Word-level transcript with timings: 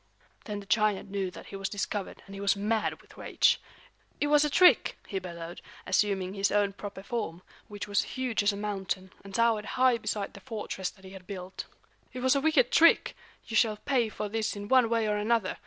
Then 0.45 0.61
the 0.61 0.65
giant 0.65 1.11
knew 1.11 1.29
that 1.29 1.45
he 1.45 1.55
was 1.55 1.69
discovered, 1.69 2.23
and 2.25 2.33
he 2.33 2.41
was 2.41 2.55
mad 2.55 3.03
with 3.03 3.17
rage. 3.17 3.61
"It 4.19 4.25
was 4.33 4.43
a 4.43 4.49
trick!" 4.49 4.97
he 5.05 5.19
bellowed, 5.19 5.61
assuming 5.85 6.33
his 6.33 6.51
own 6.51 6.73
proper 6.73 7.03
form, 7.03 7.43
which 7.67 7.87
was 7.87 8.01
huge 8.17 8.41
as 8.41 8.51
a 8.51 8.57
mountain, 8.57 9.13
and 9.23 9.35
towered 9.35 9.65
high 9.77 9.99
beside 9.99 10.33
the 10.33 10.39
fortress 10.39 10.89
that 10.89 11.05
he 11.05 11.11
had 11.11 11.27
built. 11.27 11.65
"It 12.13 12.21
was 12.21 12.35
a 12.35 12.41
wicked 12.41 12.71
trick. 12.71 13.15
You 13.45 13.55
shall 13.55 13.77
pay 13.77 14.09
for 14.09 14.27
this 14.27 14.55
in 14.55 14.69
one 14.69 14.89
way 14.89 15.05
or 15.07 15.17
another. 15.17 15.57